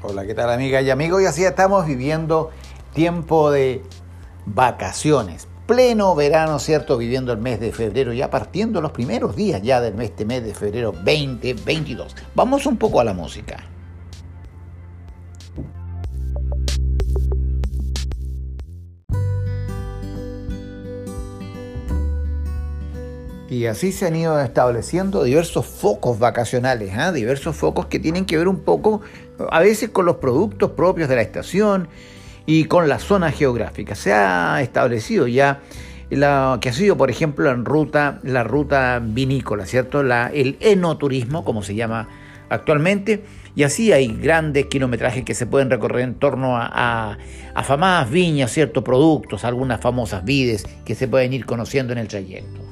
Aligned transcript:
Hola, 0.00 0.24
¿qué 0.24 0.34
tal 0.34 0.48
amigas 0.50 0.84
y 0.84 0.90
amigos? 0.90 1.22
Y 1.22 1.26
así 1.26 1.44
estamos 1.44 1.84
viviendo 1.84 2.50
tiempo 2.94 3.50
de 3.50 3.82
vacaciones. 4.46 5.48
Pleno 5.66 6.14
verano, 6.14 6.60
¿cierto? 6.60 6.96
Viviendo 6.96 7.32
el 7.32 7.38
mes 7.38 7.58
de 7.58 7.72
febrero, 7.72 8.12
ya 8.12 8.30
partiendo 8.30 8.80
los 8.80 8.92
primeros 8.92 9.34
días 9.34 9.60
ya 9.60 9.80
del 9.80 9.94
mes, 9.94 10.10
este 10.10 10.24
mes 10.24 10.44
de 10.44 10.54
febrero 10.54 10.92
2022. 10.92 12.14
Vamos 12.36 12.64
un 12.66 12.76
poco 12.76 13.00
a 13.00 13.04
la 13.04 13.12
música. 13.12 13.64
Y 23.50 23.64
así 23.64 23.92
se 23.92 24.06
han 24.06 24.16
ido 24.16 24.38
estableciendo 24.40 25.24
diversos 25.24 25.64
focos 25.64 26.18
vacacionales, 26.18 26.92
¿eh? 26.94 27.12
diversos 27.12 27.56
focos 27.56 27.86
que 27.86 27.98
tienen 27.98 28.26
que 28.26 28.36
ver 28.36 28.46
un 28.46 28.60
poco, 28.60 29.00
a 29.50 29.60
veces 29.60 29.88
con 29.88 30.04
los 30.04 30.16
productos 30.16 30.72
propios 30.72 31.08
de 31.08 31.16
la 31.16 31.22
estación 31.22 31.88
y 32.44 32.64
con 32.64 32.88
la 32.88 32.98
zona 32.98 33.32
geográfica. 33.32 33.94
Se 33.94 34.12
ha 34.12 34.60
establecido 34.60 35.26
ya 35.26 35.60
la, 36.10 36.58
que 36.60 36.68
ha 36.68 36.72
sido, 36.74 36.98
por 36.98 37.10
ejemplo, 37.10 37.50
en 37.50 37.64
ruta, 37.64 38.20
la 38.22 38.44
ruta 38.44 39.00
vinícola, 39.02 39.64
¿cierto? 39.64 40.02
El 40.02 40.58
enoturismo, 40.60 41.42
como 41.42 41.62
se 41.62 41.74
llama 41.74 42.06
actualmente, 42.50 43.24
y 43.56 43.62
así 43.62 43.92
hay 43.92 44.08
grandes 44.08 44.66
kilometrajes 44.66 45.24
que 45.24 45.34
se 45.34 45.46
pueden 45.46 45.70
recorrer 45.70 46.02
en 46.02 46.14
torno 46.14 46.58
a, 46.58 46.70
a 46.72 47.18
afamadas 47.54 48.10
viñas, 48.10 48.52
ciertos 48.52 48.84
productos, 48.84 49.44
algunas 49.44 49.80
famosas 49.80 50.22
vides 50.24 50.66
que 50.84 50.94
se 50.94 51.08
pueden 51.08 51.32
ir 51.32 51.46
conociendo 51.46 51.94
en 51.94 51.98
el 51.98 52.08
trayecto. 52.08 52.67